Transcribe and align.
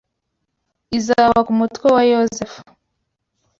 Izaba 0.97 1.37
ku 1.45 1.51
mutwe 1.59 1.87
wa 1.95 2.03
Yosefu 2.11 2.59